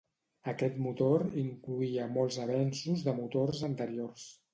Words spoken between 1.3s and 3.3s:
incloïa molts avenços de